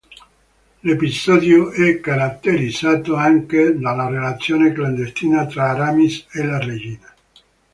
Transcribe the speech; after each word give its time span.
L'episodio 0.79 1.69
è 1.69 1.99
caratterizzato 1.99 3.13
anche 3.15 3.77
dalla 3.77 4.07
relazione 4.09 4.71
clandestina 4.73 5.45
tra 5.45 5.69
Aramis 5.69 6.25
e 6.31 6.43
la 6.43 6.57
Regina. 6.57 7.13